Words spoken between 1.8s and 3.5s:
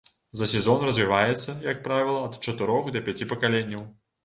правіла, ад чатырох да пяці